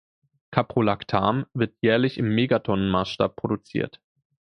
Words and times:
Caprolactam 0.49 1.45
wird 1.53 1.75
jährlich 1.83 2.17
im 2.17 2.33
Megatonnen-Maßstab 2.33 3.35
produziert. 3.35 4.01